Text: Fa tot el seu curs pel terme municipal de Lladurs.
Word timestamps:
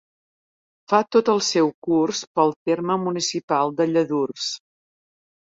Fa 0.93 1.01
tot 1.15 1.27
el 1.33 1.41
seu 1.49 1.69
curs 1.87 2.21
pel 2.39 2.55
terme 2.71 2.97
municipal 3.05 3.77
de 3.83 3.91
Lladurs. 3.93 4.49